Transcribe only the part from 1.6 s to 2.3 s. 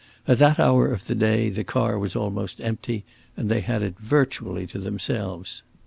car was